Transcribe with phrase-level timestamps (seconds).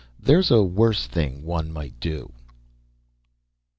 [0.19, 2.33] there's a worse thing one might do....